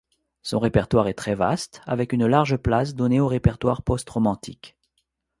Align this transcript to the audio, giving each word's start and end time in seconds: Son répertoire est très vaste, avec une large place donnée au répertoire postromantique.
Son 0.41 0.57
répertoire 0.57 1.07
est 1.09 1.13
très 1.13 1.35
vaste, 1.35 1.83
avec 1.85 2.11
une 2.11 2.25
large 2.25 2.57
place 2.57 2.95
donnée 2.95 3.19
au 3.19 3.27
répertoire 3.27 3.83
postromantique. 3.83 4.75